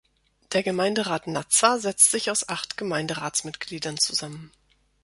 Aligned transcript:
Der 0.53 0.63
Gemeinderat 0.63 1.27
Nazza 1.27 1.77
setzt 1.77 2.09
sich 2.09 2.31
aus 2.31 2.49
acht 2.49 2.75
Gemeinderatsmitgliedern 2.75 3.99
zusammen. 3.99 4.51